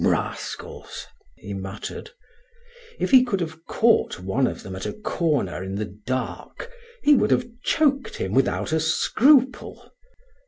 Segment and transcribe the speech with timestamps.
[0.03, 1.05] "Rascals!"
[1.37, 2.09] he muttered.
[2.99, 6.71] If he could have caught one of them at a corner in the dark
[7.03, 9.91] he would have choked him without a scruple!